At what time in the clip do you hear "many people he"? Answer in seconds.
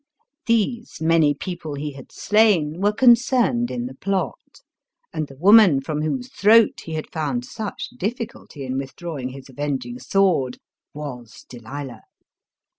0.99-1.91